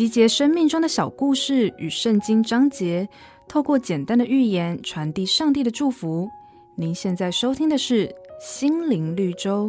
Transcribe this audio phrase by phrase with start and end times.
[0.00, 3.06] 集结生命中的小故事与圣经章节，
[3.46, 6.26] 透过简单的寓言传递上帝的祝福。
[6.74, 8.08] 您现在收听的是
[8.40, 9.68] 《心灵绿洲》。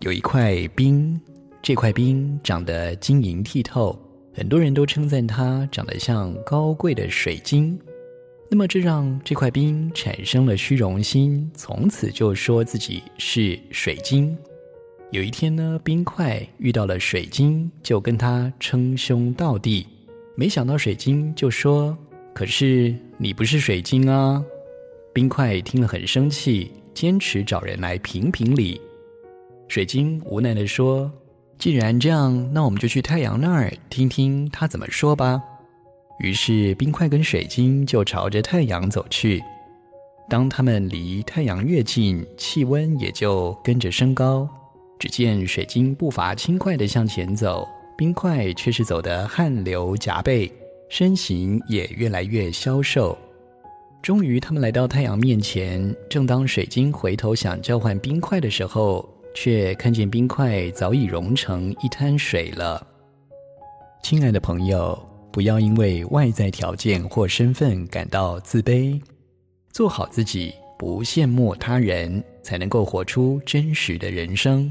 [0.00, 1.20] 有一块冰，
[1.62, 3.96] 这块冰长得晶莹剔透，
[4.34, 7.78] 很多人都称赞它长得像高贵的水晶。
[8.50, 14.36] 那么，这让这块冰产生了虚荣心，从此就说自己是水晶。
[15.12, 19.86] 有一天呢，冰块遇到了水晶，就跟他称兄道弟。
[20.34, 21.94] 没想到水晶就说
[22.32, 24.42] ：“可是你不是水晶啊！”
[25.12, 28.80] 冰块听了很生气，坚持找人来评评理。
[29.68, 31.12] 水晶无奈地说
[31.58, 35.38] ：“既然这样，那我们就去太阳那儿听听他怎么说吧。”
[36.20, 39.42] 于是，冰块跟水晶就朝着太阳走去。
[40.30, 44.48] 当他们离太阳越近，气温也就跟着升高。
[45.02, 47.66] 只见水晶步伐轻快地向前走，
[47.98, 50.48] 冰块却是走得汗流浃背，
[50.88, 53.18] 身形也越来越消瘦。
[54.00, 55.92] 终于，他们来到太阳面前。
[56.08, 62.86] 正当水晶回头想交换冰块的时候，却看见冰块早已融成一滩水了。
[64.04, 64.96] 亲爱的朋友。
[65.32, 69.00] 不要因为外在条件或身份感到自卑，
[69.72, 74.70] 做好自己，不羡慕他人，才能够活出真实的人生。